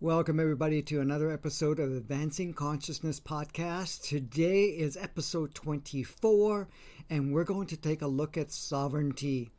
[0.00, 4.06] Welcome, everybody, to another episode of Advancing Consciousness Podcast.
[4.06, 6.68] Today is episode 24,
[7.08, 9.52] and we're going to take a look at sovereignty.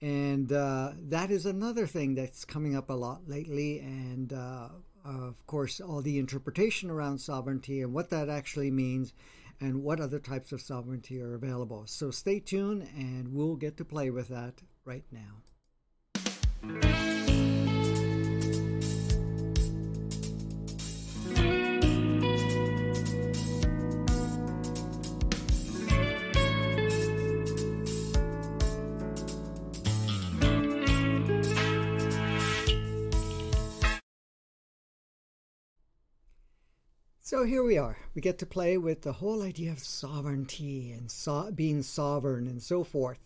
[0.00, 3.80] And uh, that is another thing that's coming up a lot lately.
[3.80, 4.68] And uh,
[5.04, 9.12] of course, all the interpretation around sovereignty and what that actually means
[9.60, 11.82] and what other types of sovereignty are available.
[11.88, 14.54] So stay tuned, and we'll get to play with that
[14.84, 15.42] right now.
[37.30, 37.96] So here we are.
[38.12, 42.60] We get to play with the whole idea of sovereignty and so- being sovereign and
[42.60, 43.20] so forth.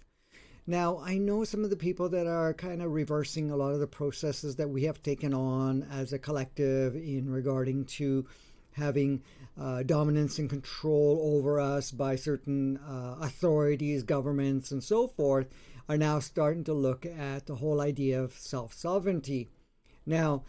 [0.67, 3.81] Now, I know some of the people that are kind of reversing a lot of
[3.81, 8.27] the processes that we have taken on as a collective in regarding to
[8.73, 9.23] having
[9.59, 15.49] uh, dominance and control over us by certain uh, authorities, governments, and so forth,
[15.89, 19.49] are now starting to look at the whole idea of self sovereignty.
[20.05, 20.43] Now,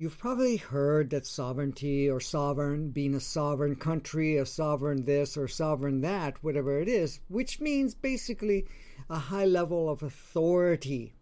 [0.00, 5.46] You've probably heard that sovereignty or sovereign, being a sovereign country, a sovereign this or
[5.46, 8.66] sovereign that, whatever it is, which means basically
[9.10, 11.12] a high level of authority.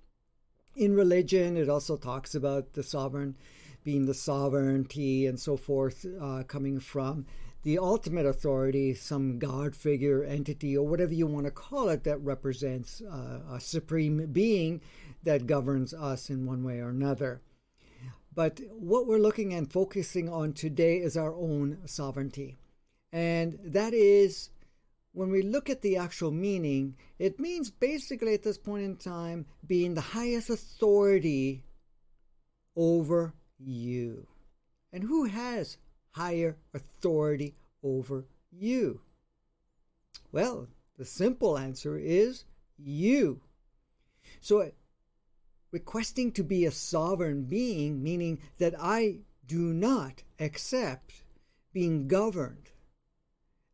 [0.77, 3.37] In religion, it also talks about the sovereign
[3.83, 7.27] being the sovereignty and so forth, uh, coming from
[7.65, 12.19] the ultimate authority, some God figure, entity, or whatever you want to call it, that
[12.19, 14.81] represents uh, a supreme being
[15.25, 17.43] that governs us in one way or another.
[18.39, 22.57] But what we're looking and focusing on today is our own sovereignty.
[23.11, 24.51] And that is,
[25.11, 29.47] when we look at the actual meaning, it means basically at this point in time
[29.67, 31.65] being the highest authority
[32.77, 34.29] over you.
[34.93, 35.79] And who has
[36.13, 39.01] higher authority over you?
[40.31, 42.45] Well, the simple answer is
[42.77, 43.41] you.
[44.41, 44.71] So
[45.71, 51.23] requesting to be a sovereign being, meaning that I do not accept
[51.73, 52.71] being governed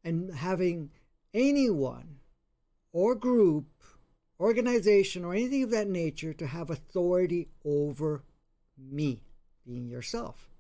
[0.03, 0.91] and having
[1.33, 2.19] anyone
[2.93, 3.67] or group,
[4.39, 8.23] organization, or anything of that nature to have authority over
[8.79, 9.23] me,
[9.67, 10.51] being yourself.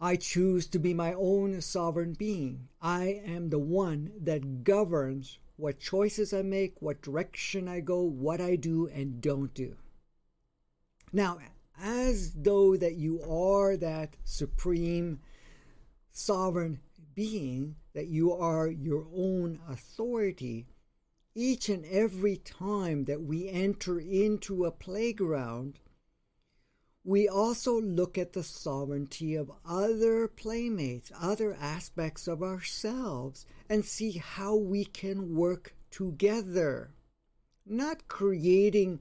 [0.00, 2.68] I choose to be my own sovereign being.
[2.80, 8.40] I am the one that governs what choices I make, what direction I go, what
[8.40, 9.74] I do and don't do.
[11.12, 11.38] Now,
[11.82, 15.18] as though that you are that supreme
[16.12, 16.78] sovereign
[17.14, 20.68] being, that you are your own authority,
[21.34, 25.80] each and every time that we enter into a playground,
[27.04, 34.12] we also look at the sovereignty of other playmates, other aspects of ourselves, and see
[34.12, 36.90] how we can work together.
[37.64, 39.00] Not creating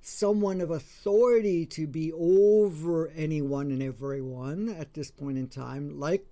[0.00, 6.26] someone of authority to be over anyone and everyone at this point in time, like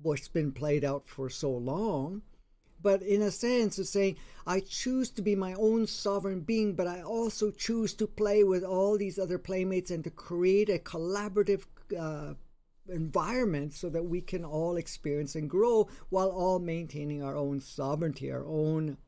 [0.00, 2.22] what's been played out for so long
[2.84, 6.86] but in a sense of saying, I choose to be my own sovereign being, but
[6.86, 11.64] I also choose to play with all these other playmates and to create a collaborative
[11.98, 12.34] uh,
[12.86, 18.30] environment so that we can all experience and grow while all maintaining our own sovereignty,
[18.30, 18.98] our own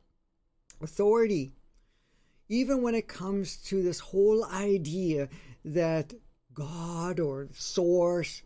[0.81, 1.53] authority.
[2.49, 5.29] Even when it comes to this whole idea
[5.63, 6.15] that
[6.55, 8.41] God or Source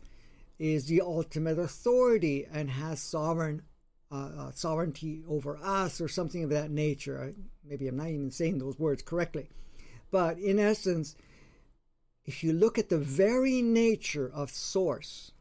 [0.58, 3.62] is the ultimate authority and has sovereign
[4.12, 7.22] uh, uh, sovereignty over us or something of that nature.
[7.22, 7.32] I,
[7.66, 9.48] maybe I'm not even saying those words correctly.
[10.10, 11.16] But in essence,
[12.26, 15.32] if you look at the very nature of Source,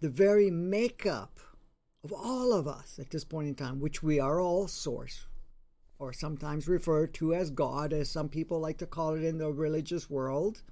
[0.00, 1.40] the very makeup
[2.04, 5.26] of all of us at this point in time, which we are all Source,
[5.98, 9.50] or sometimes referred to as God, as some people like to call it in the
[9.50, 10.62] religious world,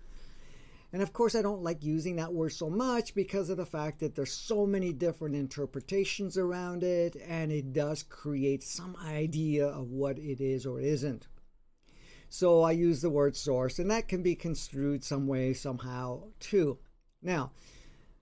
[0.93, 4.01] and of course, I don't like using that word so much because of the fact
[4.01, 9.91] that there's so many different interpretations around it, and it does create some idea of
[9.91, 11.29] what it is or isn't.
[12.31, 16.79] So I use the word source, and that can be construed some way, somehow, too.
[17.23, 17.53] Now,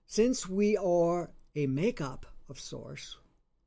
[0.05, 3.17] since we are a makeup of source,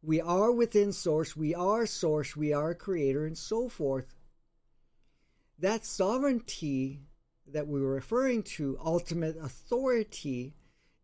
[0.03, 4.14] we are within source, we are source, we are creator, and so forth.
[5.58, 7.00] That sovereignty
[7.52, 10.55] that we were referring to, ultimate authority,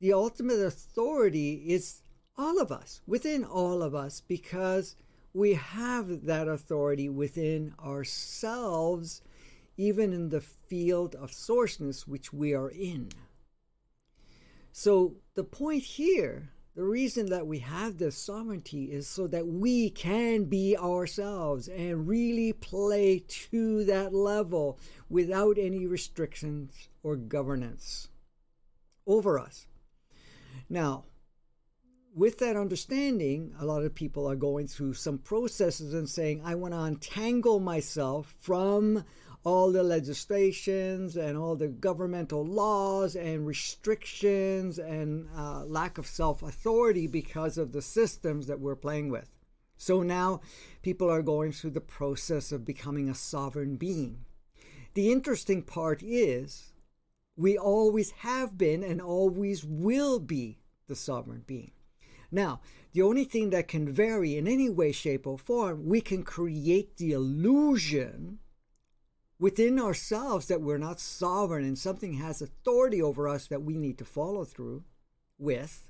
[0.00, 2.02] the ultimate authority is
[2.36, 4.96] all of us, within all of us, because
[5.32, 9.22] we have that authority within ourselves,
[9.76, 13.10] even in the field of sourceness which we are in.
[14.72, 19.88] So the point here, the reason that we have this sovereignty is so that we
[19.88, 24.78] can be ourselves and really play to that level
[25.08, 28.08] without any restrictions or governance
[29.06, 29.66] over us.
[30.68, 31.04] Now,
[32.14, 36.56] with that understanding, a lot of people are going through some processes and saying, I
[36.56, 39.02] want to untangle myself from
[39.44, 46.42] all the legislations and all the governmental laws and restrictions and uh, lack of self
[46.42, 49.30] authority because of the systems that we're playing with.
[49.76, 50.40] So now
[50.82, 54.24] people are going through the process of becoming a sovereign being.
[54.94, 56.72] The interesting part is
[57.36, 61.72] we always have been and always will be the sovereign being.
[62.30, 62.60] Now,
[62.92, 66.96] the only thing that can vary in any way, shape, or form, we can create
[66.96, 68.38] the illusion
[69.38, 73.98] within ourselves that we're not sovereign and something has authority over us that we need
[73.98, 74.82] to follow through
[75.38, 75.86] with,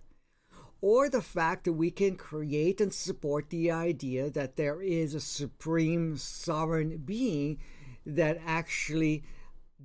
[0.80, 5.20] or the fact that we can create and support the idea that there is a
[5.20, 7.58] supreme sovereign being
[8.04, 9.22] that actually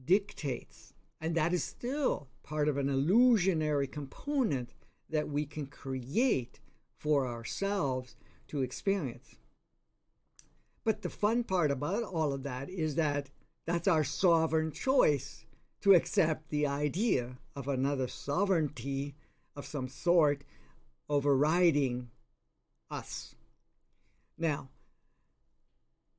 [0.06, 0.94] dictates.
[1.20, 4.74] And that is still part of an illusionary component
[5.10, 6.60] that we can create
[6.98, 8.16] for ourselves
[8.48, 9.36] to experience.
[10.84, 13.30] But the fun part about all of that is that
[13.66, 15.46] that's our sovereign choice
[15.82, 19.16] to accept the idea of another sovereignty
[19.56, 20.44] of some sort
[21.10, 22.10] overriding
[22.90, 23.36] us.
[24.38, 24.70] Now,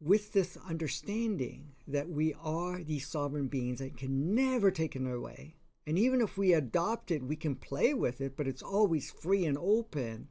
[0.00, 5.54] with this understanding that we are these sovereign beings that can never take taken away,
[5.86, 9.44] and even if we adopt it, we can play with it, but it's always free
[9.44, 10.28] and open.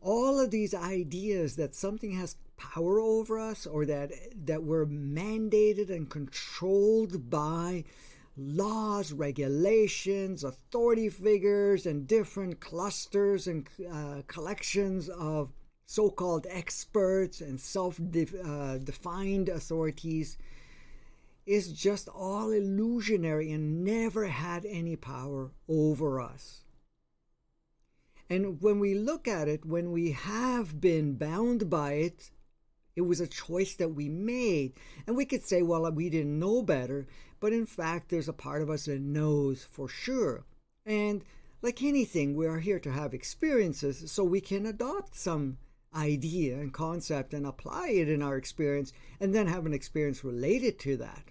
[0.00, 4.12] All of these ideas that something has power over us or that
[4.46, 7.84] that we're mandated and controlled by
[8.36, 15.52] laws, regulations, authority figures, and different clusters and uh, collections of
[15.86, 20.38] so called experts and self uh, defined authorities
[21.44, 26.62] is just all illusionary and never had any power over us.
[28.30, 32.30] And when we look at it, when we have been bound by it,
[32.96, 34.74] it was a choice that we made.
[35.06, 37.06] And we could say, well, we didn't know better.
[37.40, 40.44] But in fact, there's a part of us that knows for sure.
[40.84, 41.24] And
[41.62, 45.58] like anything, we are here to have experiences so we can adopt some
[45.94, 50.78] idea and concept and apply it in our experience and then have an experience related
[50.80, 51.24] to that.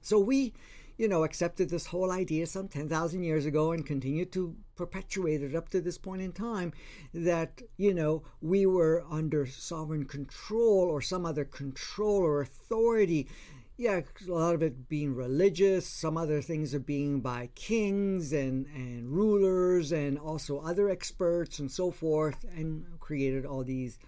[0.00, 0.54] So we
[0.98, 5.54] you know, accepted this whole idea some 10,000 years ago and continued to perpetuate it
[5.54, 6.72] up to this point in time
[7.14, 13.28] that, you know, we were under sovereign control or some other control or authority.
[13.76, 18.66] Yeah, a lot of it being religious, some other things are being by kings and,
[18.66, 24.00] and rulers and also other experts and so forth, and created all these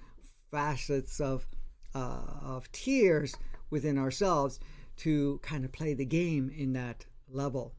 [0.50, 1.46] facets of,
[1.94, 3.36] uh, of tiers
[3.70, 4.58] within ourselves
[5.00, 7.74] to kind of play the game in that level.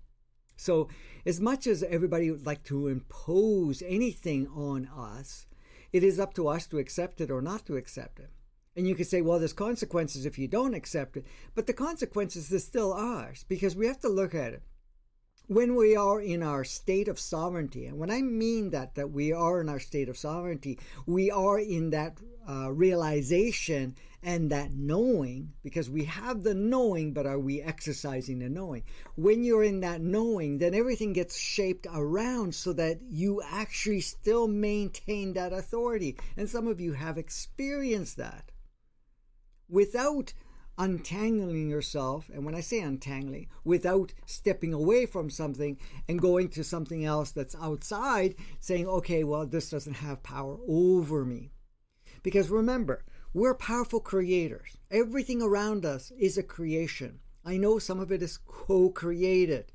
[0.56, 0.89] So,
[1.25, 5.47] as much as everybody would like to impose anything on us,
[5.91, 8.29] it is up to us to accept it or not to accept it.
[8.75, 11.25] And you could say, well, there's consequences if you don't accept it,
[11.56, 14.63] but the consequences are still ours because we have to look at it
[15.51, 19.34] when we are in our state of sovereignty, and when I mean that, that we
[19.34, 22.17] are in our state of sovereignty, we are in that
[22.48, 28.49] uh, realization and that knowing, because we have the knowing, but are we exercising the
[28.49, 28.83] knowing?
[29.15, 34.47] When you're in that knowing, then everything gets shaped around so that you actually still
[34.47, 36.17] maintain that authority.
[36.37, 38.51] And some of you have experienced that.
[39.67, 40.33] Without
[40.77, 46.63] untangling yourself, and when I say untangling, without stepping away from something and going to
[46.63, 51.51] something else that's outside, saying, okay, well, this doesn't have power over me.
[52.23, 54.77] Because remember, we're powerful creators.
[54.89, 57.19] Everything around us is a creation.
[57.45, 59.71] I know some of it is co created.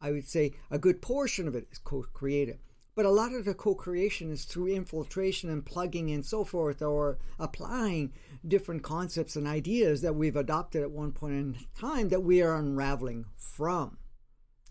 [0.00, 2.58] I would say a good portion of it is co created.
[2.96, 6.82] But a lot of the co creation is through infiltration and plugging and so forth,
[6.82, 8.12] or applying
[8.46, 12.56] different concepts and ideas that we've adopted at one point in time that we are
[12.56, 13.98] unraveling from.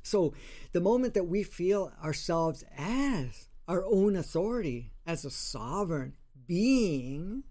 [0.04, 0.34] So
[0.74, 6.14] the moment that we feel ourselves as our own authority, as a sovereign
[6.46, 7.44] being,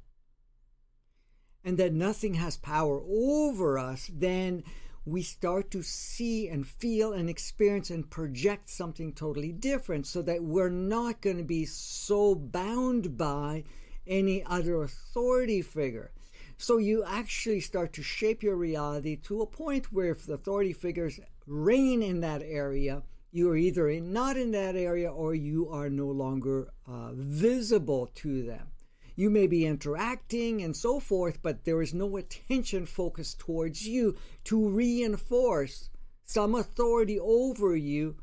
[1.66, 4.62] and that nothing has power over us, then
[5.04, 10.42] we start to see and feel and experience and project something totally different so that
[10.42, 13.64] we're not going to be so bound by
[14.06, 16.10] any other authority figure.
[16.56, 20.72] So you actually start to shape your reality to a point where if the authority
[20.72, 23.02] figures reign in that area,
[23.36, 28.42] You are either not in that area or you are no longer uh, visible to
[28.42, 28.68] them.
[29.16, 34.16] You may be interacting and so forth, but there is no attention focused towards you
[34.44, 35.88] to reinforce
[36.24, 38.16] some authority over you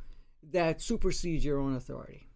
[0.52, 2.28] that supersedes your own authority.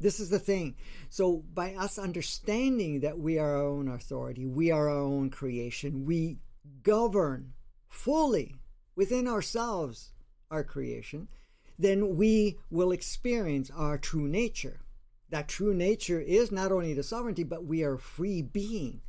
[0.00, 0.74] This is the thing.
[1.10, 6.04] So, by us understanding that we are our own authority, we are our own creation,
[6.04, 6.38] we
[6.82, 7.52] govern
[7.88, 8.56] fully
[8.96, 10.12] within ourselves
[10.50, 11.28] our creation,
[11.78, 14.80] then we will experience our true nature.
[15.32, 19.00] That true nature is not only the sovereignty, but we are free being.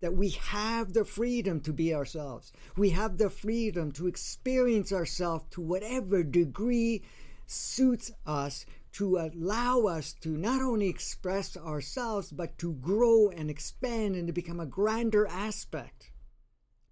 [0.00, 2.52] That we have the freedom to be ourselves.
[2.76, 7.04] We have the freedom to experience ourselves to whatever degree
[7.46, 14.16] suits us to allow us to not only express ourselves, but to grow and expand
[14.16, 16.10] and to become a grander aspect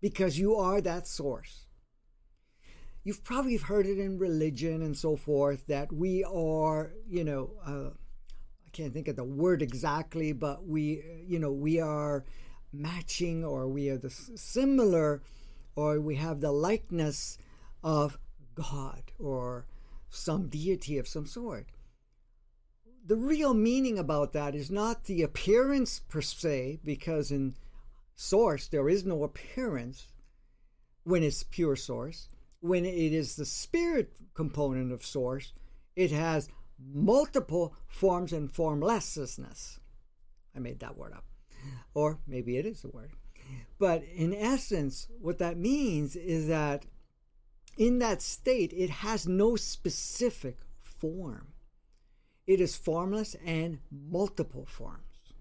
[0.01, 1.67] because you are that source.
[3.03, 7.91] You've probably heard it in religion and so forth that we are, you know, uh,
[8.79, 12.25] can't think of the word exactly, but we, you know, we are
[12.73, 15.23] matching or we are the similar
[15.77, 17.39] or we have the likeness
[17.83, 18.19] of
[18.55, 19.67] God or
[20.11, 21.67] some deity of some sort
[23.09, 27.55] the real meaning about that is not the appearance per se, because in
[28.15, 30.09] source there is no appearance
[31.05, 32.29] when it's pure source.
[32.61, 35.55] When it is the spirit component of source,
[35.97, 39.81] it has multiple forms and formlessness.
[40.55, 41.25] I made that word up.
[41.95, 43.13] Or maybe it is a word.
[43.79, 46.87] But in essence, what that means is that
[47.77, 51.49] in that state, it has no specific form.
[52.47, 55.35] It is formless and multiple forms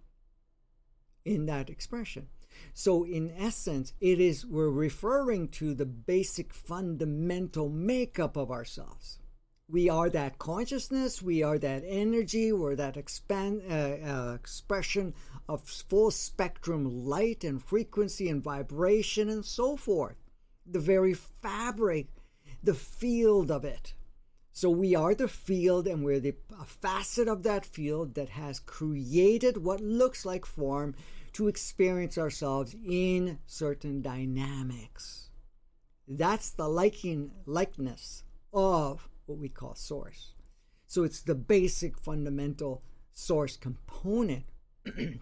[1.25, 2.27] in that expression.
[2.73, 9.19] So, in essence, it is we're referring to the basic fundamental makeup of ourselves.
[9.69, 15.13] We are that consciousness, we are that energy, we're that expand, uh, uh, expression
[15.49, 20.15] of full spectrum light and frequency and vibration and so forth.
[20.65, 22.07] The very fabric,
[22.63, 23.93] the field of it
[24.57, 26.33] so we are the field, and we're the
[26.65, 30.95] facet of that field that has created what looks like form
[31.33, 35.29] to experience ourselves in certain dynamics.
[36.07, 40.33] That's the liking likeness of what we call source.
[40.87, 42.81] So it's the basic fundamental
[43.11, 44.45] source component.
[44.85, 45.19] it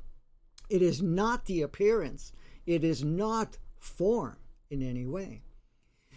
[0.70, 2.32] is not the appearance,
[2.66, 4.38] it is not form
[4.70, 5.42] in any way.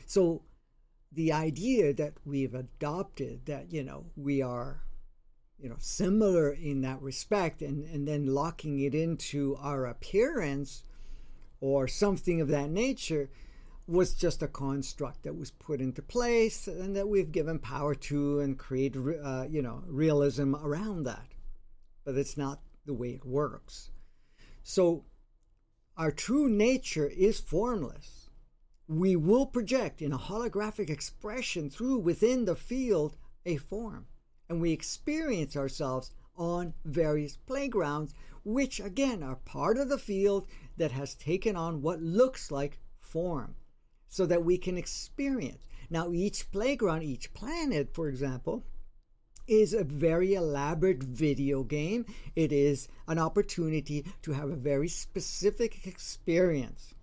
[0.07, 0.43] So
[1.13, 4.83] the idea that we've adopted that you know we are
[5.59, 10.85] you know similar in that respect and and then locking it into our appearance
[11.61, 13.31] or something of that nature
[13.89, 18.39] was just a construct that was put into place and that we've given power to
[18.41, 21.35] and create uh, you know realism around that.
[22.05, 23.91] But it's not the way it works.
[24.63, 25.05] So
[25.97, 28.29] our true nature is formless.
[28.87, 33.17] We will project in a holographic expression through within the field
[33.47, 34.07] a form.
[34.49, 38.15] And we experience ourselves on various playgrounds,
[38.45, 43.55] which again are part of the field that has taken on what looks like form,
[44.09, 45.67] so that we can experience.
[45.91, 48.65] Now, each playground, each planet, for example,
[49.47, 52.05] is a very elaborate video game.
[52.37, 56.95] It is an opportunity to have a very specific experience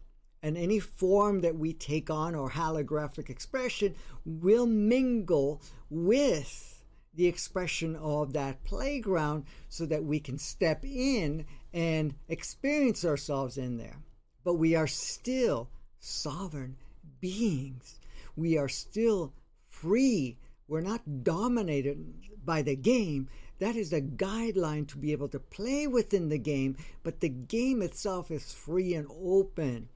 [0.45, 3.95] and any form that we take on or holographic expression
[4.25, 5.59] will mingle
[5.89, 6.83] with
[7.15, 13.77] the expression of that playground so that we can step in and experience ourselves in
[13.77, 13.97] there.
[14.43, 16.77] But we are still sovereign
[17.19, 17.99] beings.
[18.35, 19.33] We are still
[19.67, 20.37] free.
[20.67, 23.29] We're not dominated by the game.
[23.59, 27.81] That is a guideline to be able to play within the game, but the game
[27.81, 29.89] itself is free and open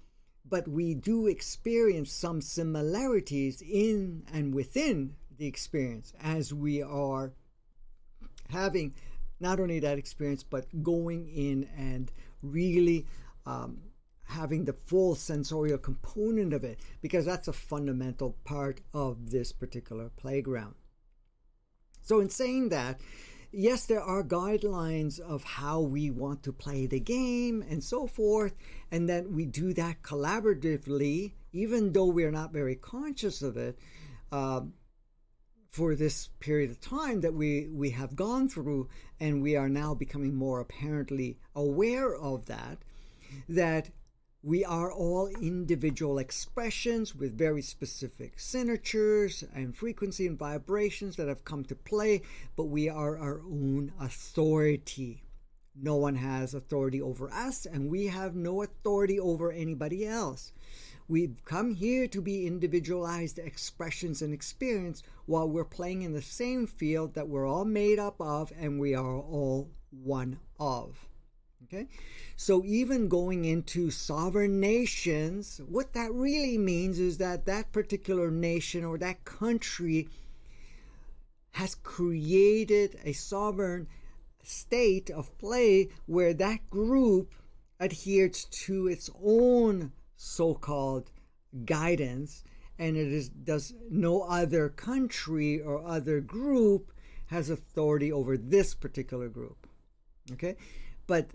[0.50, 7.32] but we do experience some similarities in and within the experience as we are
[8.50, 8.94] having
[9.40, 12.12] not only that experience but going in and
[12.42, 13.06] really
[13.46, 13.80] um,
[14.30, 20.10] having the full sensorial component of it because that's a fundamental part of this particular
[20.16, 20.76] playground
[22.02, 23.00] so in saying that
[23.52, 28.56] yes, there are guidelines of how we want to play the game and so forth,
[28.92, 33.78] and that we do that collaboratively, even though we're not very conscious of it.
[34.32, 34.62] Uh,
[35.72, 39.94] for this period of time that we, we have gone through, and we are now
[39.94, 42.80] becoming more apparently aware of that,
[43.48, 43.90] that
[44.42, 51.44] we are all individual expressions with very specific signatures and frequency and vibrations that have
[51.44, 52.22] come to play,
[52.56, 55.22] but we are our own authority.
[55.76, 60.54] No one has authority over us, and we have no authority over anybody else.
[61.10, 66.66] We've come here to be individualized expressions and experience while we're playing in the same
[66.66, 71.09] field that we're all made up of and we are all one of.
[71.66, 71.88] Okay?
[72.36, 78.84] So even going into sovereign nations, what that really means is that that particular nation
[78.84, 80.08] or that country
[81.52, 83.88] has created a sovereign
[84.44, 87.34] state of play where that group
[87.80, 91.12] adheres to its own so-called
[91.66, 92.44] guidance
[92.78, 96.92] and it is does no other country or other group
[97.28, 99.68] has authority over this particular group
[100.32, 100.56] okay
[101.10, 101.32] but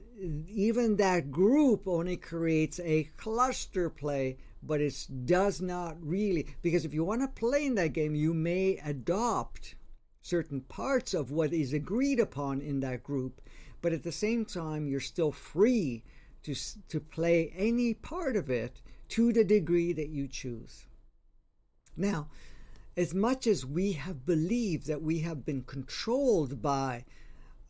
[0.46, 6.94] even that group only creates a cluster play, but it does not really, because if
[6.94, 9.74] you want to play in that game, you may adopt
[10.22, 13.40] certain parts of what is agreed upon in that group,
[13.82, 16.04] but at the same time, you're still free
[16.44, 16.54] to,
[16.88, 20.86] to play any part of it to the degree that you choose.
[21.96, 22.28] Now,
[22.96, 27.04] as much as we have believed that we have been controlled by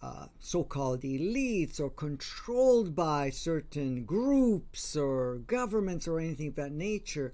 [0.04, 6.72] uh, so called elites or controlled by certain groups or governments or anything of that
[6.72, 7.32] nature,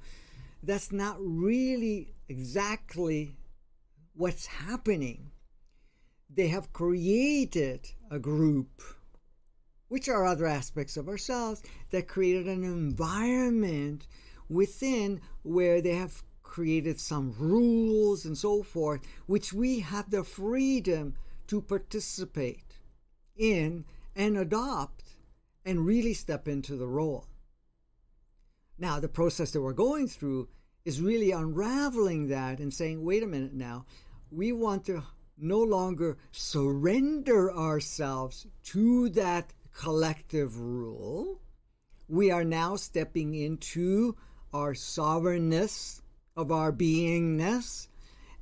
[0.63, 3.35] that's not really exactly
[4.15, 5.33] what's happening.
[6.33, 8.83] They have created a group,
[9.89, 14.07] which are other aspects of ourselves, that created an environment
[14.49, 21.15] within where they have created some rules and so forth, which we have the freedom
[21.51, 22.79] to participate
[23.37, 25.17] in and adopt
[25.65, 27.27] and really step into the role.
[28.79, 30.49] Now, the process that we're going through
[30.85, 33.85] is really unraveling that and saying, wait a minute now,
[34.31, 35.03] we want to
[35.37, 41.41] no longer surrender ourselves to that collective rule.
[42.09, 44.17] We are now stepping into
[44.53, 46.01] our sovereignness
[46.37, 47.89] of our beingness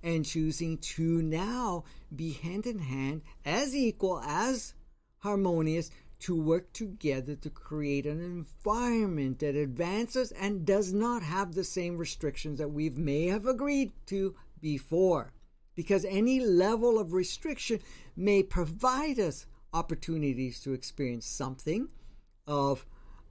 [0.02, 4.74] and choosing to now be hand in hand, as equal, as
[5.18, 5.90] harmonious,
[6.20, 11.96] to work together to create an environment that advances and does not have the same
[11.96, 15.32] restrictions that we may have agreed to before.
[15.76, 17.78] Because any level of restriction
[18.16, 21.88] may provide us opportunities to experience something
[22.48, 22.84] of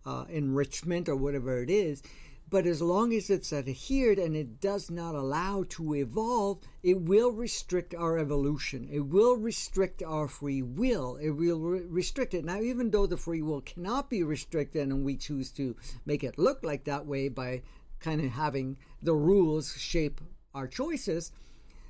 [0.06, 2.02] uh, enrichment or whatever it is
[2.50, 7.32] but as long as it's adhered and it does not allow to evolve, it will
[7.32, 8.88] restrict our evolution.
[8.90, 11.18] It will restrict our free will.
[11.18, 12.46] It will re- restrict it.
[12.46, 16.38] Now, even though the free will cannot be restricted and we choose to make it
[16.38, 17.64] look like that way by
[18.00, 20.22] kind of having the rules shape
[20.56, 21.34] our choices,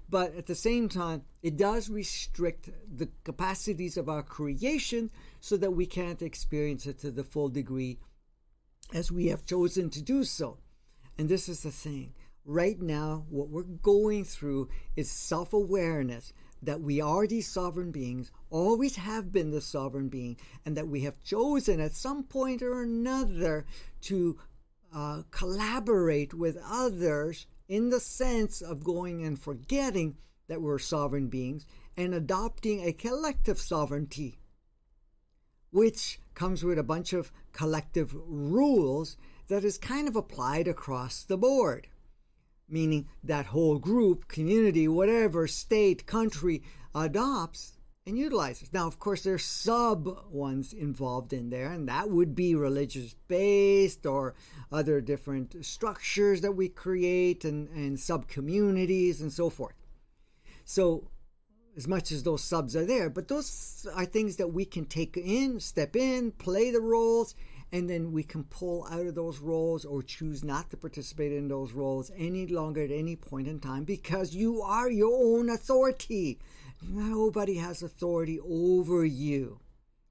[0.10, 5.72] but at the same time, it does restrict the capacities of our creation so that
[5.72, 8.00] we can't experience it to the full degree
[8.94, 10.58] as we have chosen to do so.
[11.18, 12.14] And this is the thing.
[12.46, 18.32] Right now, what we're going through is self awareness that we are these sovereign beings,
[18.50, 22.82] always have been the sovereign being, and that we have chosen at some point or
[22.82, 23.66] another
[24.02, 24.38] to
[24.94, 31.66] uh, collaborate with others in the sense of going and forgetting that we're sovereign beings
[31.96, 34.40] and adopting a collective sovereignty,
[35.72, 41.38] which comes with a bunch of collective rules that is kind of applied across the
[41.38, 41.88] board,
[42.70, 46.62] meaning that whole group, community, whatever state, country
[46.94, 47.74] adopts
[48.06, 48.72] and utilizes.
[48.72, 54.06] Now, of course, there's sub ones involved in there, and that would be religious based
[54.06, 54.36] or
[54.72, 59.76] other different structures that we create and, and sub communities and so forth.
[60.66, 61.10] So,
[61.78, 63.10] as much as those subs are there.
[63.10, 67.36] But those are things that we can take in, step in, play the roles,
[67.72, 71.48] and then we can pull out of those roles or choose not to participate in
[71.48, 76.40] those roles any longer at any point in time because you are your own authority.
[76.82, 79.60] Nobody has authority over you.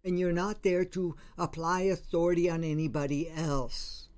[0.05, 4.09] And you're not there to apply authority on anybody else.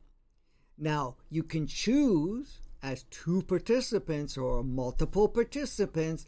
[0.76, 6.26] Now, you can choose as two participants or multiple participants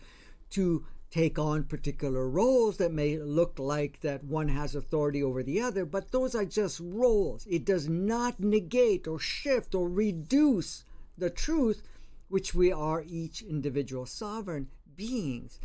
[0.51, 5.61] to take on particular roles that may look like that one has authority over the
[5.61, 7.47] other, but those are just roles.
[7.47, 10.85] It does not negate or shift or reduce
[11.19, 11.83] the truth,
[12.29, 15.59] which we are each individual sovereign beings.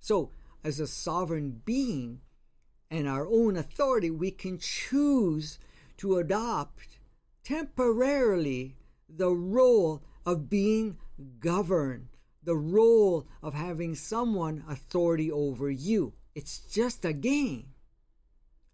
[0.00, 0.30] So,
[0.62, 2.20] as a sovereign being
[2.90, 5.58] and our own authority, we can choose
[5.98, 6.98] to adopt
[7.42, 8.76] temporarily
[9.08, 10.98] the role of being
[11.40, 12.08] governed,
[12.48, 16.14] the role of having someone authority over you.
[16.34, 17.74] It's just a game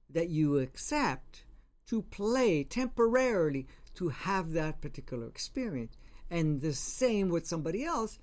[0.08, 1.42] that you accept
[1.88, 5.96] to play temporarily to have that particular experience.
[6.30, 8.20] And the same with somebody else,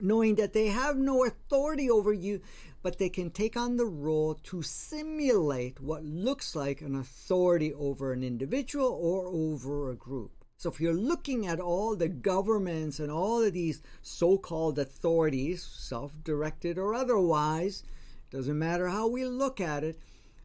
[0.00, 2.40] knowing that they have no authority over you,
[2.82, 8.12] but they can take on the role to simulate what looks like an authority over
[8.12, 10.43] an individual or over a group.
[10.56, 16.78] So if you're looking at all the governments and all of these so-called authorities, self-directed
[16.78, 17.82] or otherwise,
[18.30, 19.98] doesn't matter how we look at it,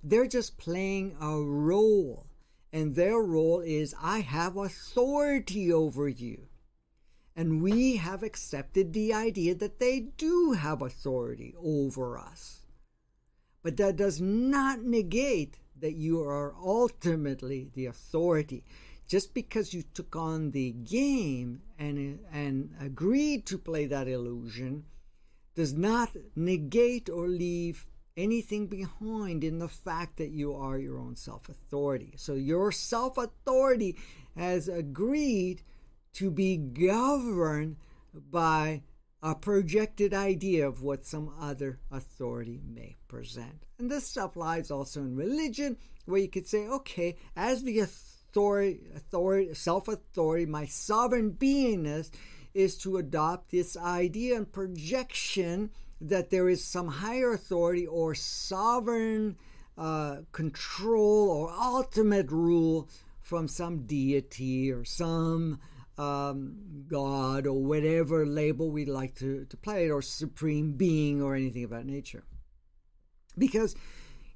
[0.04, 2.26] they're just playing a role.
[2.72, 6.48] And their role is I have authority over you.
[7.36, 12.66] And we have accepted the idea that they do have authority over us.
[13.64, 18.66] But that does not negate that you are ultimately the authority.
[19.10, 24.86] Just because you took on the game and, and agreed to play that illusion
[25.56, 31.16] does not negate or leave anything behind in the fact that you are your own
[31.16, 32.14] self authority.
[32.18, 33.98] So your self authority
[34.38, 35.64] has agreed
[36.14, 37.78] to be governed
[38.14, 38.84] by
[39.24, 43.66] a projected idea of what some other authority may present.
[43.80, 49.50] And this applies also in religion, where you could say, okay, as the authority, authority
[49.50, 52.12] authority, my sovereign beingness
[52.54, 55.70] is to adopt this idea and projection
[56.02, 59.38] that there is some higher authority or sovereign
[59.78, 62.90] uh, control or ultimate rule
[63.22, 65.60] from some deity or some
[65.98, 66.56] um,
[66.88, 71.66] God or whatever label we'd like to, to play it, or supreme being or anything
[71.66, 72.24] of that nature.
[73.38, 73.76] Because,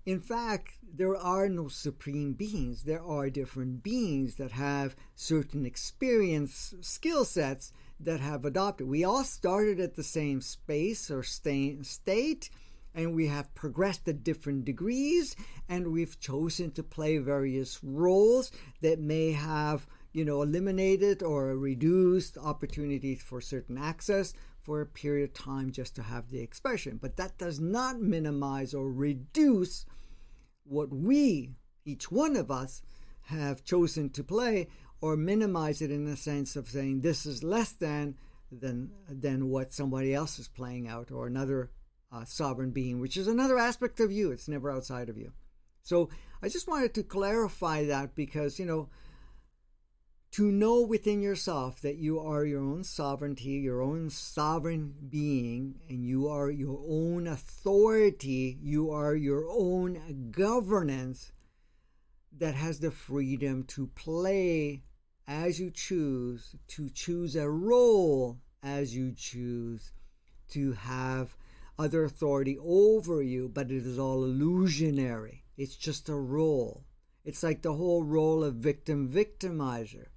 [0.05, 2.83] in fact, there are no supreme beings.
[2.83, 8.87] There are different beings that have certain experience, skill sets that have adopted.
[8.87, 12.49] We all started at the same space or state,
[12.93, 15.35] and we have progressed at different degrees,
[15.69, 22.37] and we've chosen to play various roles that may have you know, eliminated or reduced
[22.37, 24.33] opportunities for certain access
[24.63, 26.97] for a period of time just to have the expression.
[27.02, 29.86] But that does not minimize or reduce
[30.63, 31.52] what we,
[31.86, 32.82] each one of us,
[33.23, 34.67] have chosen to play
[35.02, 38.15] or minimize it in the sense of saying this is less than
[38.52, 41.71] than than what somebody else is playing out or another
[42.12, 44.32] uh, sovereign being, which is another aspect of you.
[44.32, 45.34] It's never outside of you.
[45.82, 46.10] So
[46.41, 48.89] I just wanted to clarify that because you know
[50.33, 56.03] to know within yourself that you are your own sovereignty, your own sovereign being, and
[56.03, 61.31] you are your own authority, you are your own governance
[62.35, 64.81] that has the freedom to play
[65.27, 69.91] as you choose, to choose a role as you choose,
[70.49, 71.37] to have
[71.77, 75.43] other authority over you, but it is all illusionary.
[75.57, 76.85] It's just a role.
[77.23, 80.07] It's like the whole role of victim victimizer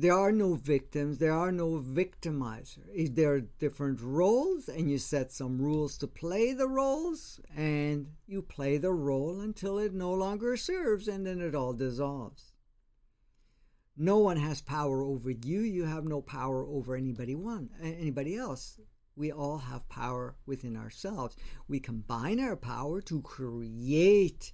[0.00, 3.14] there are no victims, there are no victimizer.
[3.14, 8.40] There are different roles, and you set some rules to play the roles, and you
[8.40, 12.52] play the role until it no longer serves, and then it all dissolves.
[13.94, 15.60] No one has power over you.
[15.60, 18.80] You have no power over anybody one anybody else.
[19.16, 21.36] We all have power within ourselves.
[21.68, 24.52] We combine our power to create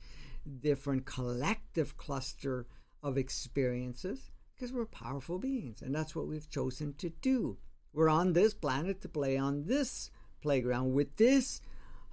[0.61, 2.67] different collective cluster
[3.01, 7.59] of experiences because we're powerful beings, and that's what we've chosen to do.
[7.93, 11.61] We're on this planet to play on this playground with this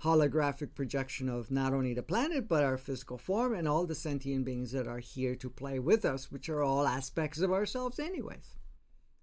[0.03, 4.43] holographic projection of not only the planet but our physical form and all the sentient
[4.43, 8.57] beings that are here to play with us, which are all aspects of ourselves, anyways.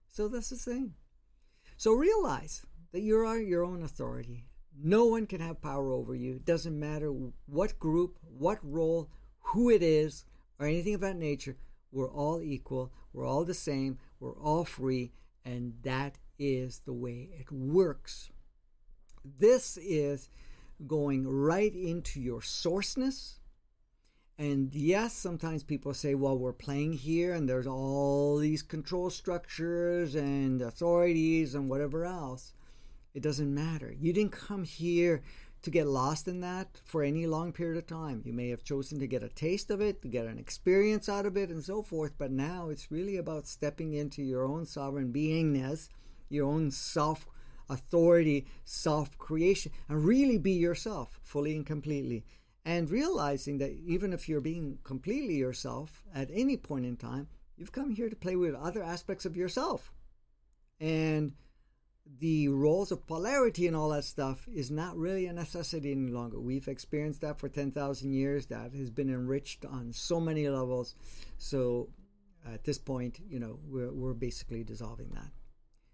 [0.09, 0.95] So that's the thing.
[1.77, 4.47] So realize that you are your own authority.
[4.83, 6.37] No one can have power over you.
[6.37, 7.13] It doesn't matter
[7.47, 10.25] what group, what role, who it is,
[10.59, 11.57] or anything that nature.
[11.93, 12.93] We're all equal.
[13.13, 13.99] We're all the same.
[14.19, 15.13] We're all free.
[15.45, 18.31] And that is the way it works.
[19.39, 20.31] This is
[20.87, 23.35] going right into your sourceness.
[24.39, 30.15] And yes, sometimes people say, well, we're playing here and there's all these control structures
[30.15, 32.55] and authorities and whatever else.
[33.13, 33.95] It doesn't matter.
[33.99, 35.23] You didn't come here
[35.63, 38.23] to get lost in that for any long period of time.
[38.25, 41.27] You may have chosen to get a taste of it, to get an experience out
[41.27, 45.13] of it, and so forth, but now it's really about stepping into your own sovereign
[45.13, 45.89] beingness,
[46.29, 47.27] your own self
[47.69, 52.25] authority, self creation, and really be yourself fully and completely.
[52.65, 57.29] And realizing that even if you're being completely yourself at any point in time,
[57.61, 59.93] You've come here to play with other aspects of yourself.
[60.81, 61.35] And
[62.19, 66.41] the roles of polarity and all that stuff is not really a necessity any longer.
[66.41, 68.47] We've experienced that for 10,000 years.
[68.47, 70.95] That has been enriched on so many levels.
[71.39, 71.89] So
[72.53, 75.31] at this point, you know, we're, we're basically dissolving that.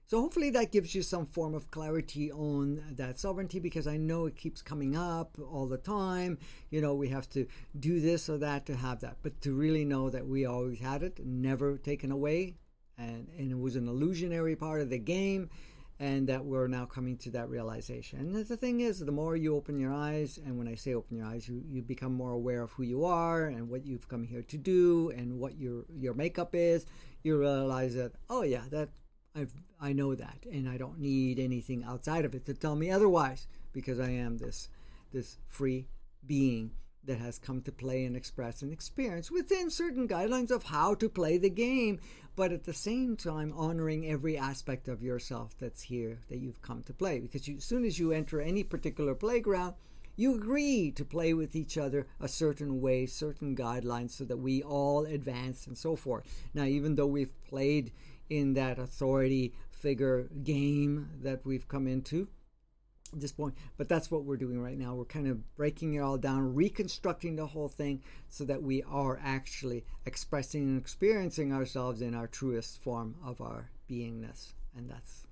[0.09, 4.27] So hopefully that gives you some form of clarity on that sovereignty because I know
[4.27, 6.39] it keeps coming up all the time.
[6.71, 7.47] You know, we have to
[7.81, 9.17] do this or that to have that.
[9.23, 12.55] But to really know that we always had it, never taken away,
[12.97, 15.51] and, and it was an illusionary part of the game,
[15.99, 18.19] and that we're now coming to that realization.
[18.19, 21.17] And the thing is, the more you open your eyes, and when I say open
[21.17, 24.23] your eyes, you, you become more aware of who you are and what you've come
[24.23, 26.85] here to do and what your your makeup is,
[27.23, 28.91] you realize that, oh yeah, that
[29.35, 32.91] I've, I know that, and I don't need anything outside of it to tell me
[32.91, 34.69] otherwise, because I am this
[35.13, 35.89] this free
[36.27, 36.73] being
[37.07, 41.09] that has come to play and express and experience within certain guidelines of how to
[41.09, 41.99] play the game,
[42.35, 46.83] but at the same time honoring every aspect of yourself that's here that you've come
[46.83, 47.19] to play.
[47.19, 49.75] Because you, as soon as you enter any particular playground,
[50.17, 54.63] you agree to play with each other a certain way, certain guidelines, so that we
[54.63, 56.25] all advance and so forth.
[56.55, 57.93] Now, even though we've played
[58.31, 62.29] in that authority figure game that we've come into
[63.21, 63.55] this point.
[63.77, 64.95] But that's what we're doing right now.
[64.95, 69.21] We're kind of breaking it all down, reconstructing the whole thing so that we are
[69.23, 74.53] actually expressing and experiencing ourselves in our truest form of our beingness.
[74.77, 75.27] And that's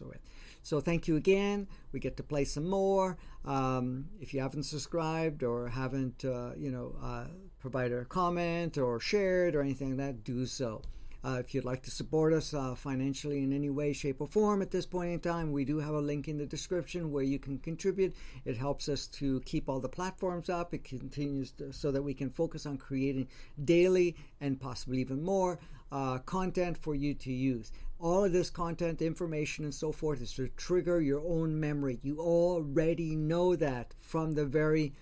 [0.00, 0.20] so it.
[0.62, 1.66] So thank you again.
[1.92, 3.18] We get to play some more.
[3.44, 7.26] Um, if you haven't subscribed or haven't, uh, you know, uh,
[7.58, 10.82] provided a comment or shared or anything like that, do so.
[11.22, 14.62] Uh, if you'd like to support us uh, financially in any way, shape, or form
[14.62, 17.38] at this point in time, we do have a link in the description where you
[17.38, 18.14] can contribute.
[18.44, 20.72] It helps us to keep all the platforms up.
[20.72, 23.28] It continues to, so that we can focus on creating
[23.64, 25.58] daily and possibly even more
[25.92, 27.72] uh, content for you to use.
[27.98, 31.98] All of this content, information, and so forth is to trigger your own memory.
[32.02, 34.94] You already know that from the very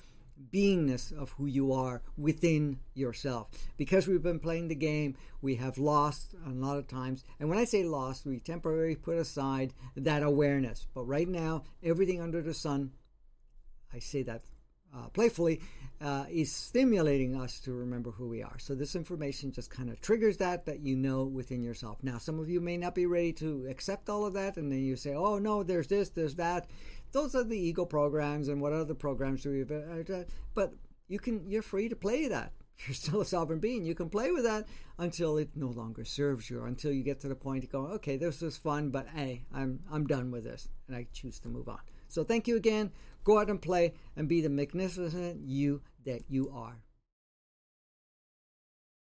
[0.52, 3.48] beingness of who you are within yourself.
[3.76, 7.24] Because we've been playing the game, we have lost a lot of times.
[7.40, 10.86] And when I say lost, we temporarily put aside that awareness.
[10.94, 12.92] But right now, everything under the sun,
[13.92, 14.42] I say that
[14.94, 15.60] uh, playfully,
[16.00, 18.58] uh, is stimulating us to remember who we are.
[18.58, 21.98] So this information just kind of triggers that that you know within yourself.
[22.02, 24.78] Now, some of you may not be ready to accept all of that, and then
[24.78, 26.68] you say, "Oh no, there's this, there's that."
[27.12, 30.74] Those are the ego programs and what other programs do we have uh, but
[31.08, 32.52] you can you're free to play that.
[32.86, 33.84] You're still a sovereign being.
[33.84, 34.68] You can play with that
[34.98, 38.16] until it no longer serves you until you get to the point of going, okay
[38.16, 41.68] this was fun but hey i'm i'm done with this and i choose to move
[41.68, 41.80] on.
[42.06, 42.92] So thank you again.
[43.24, 46.78] Go out and play and be the magnificent you that you are